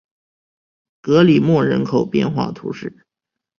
[0.99, 3.05] 格里莫人口变化图示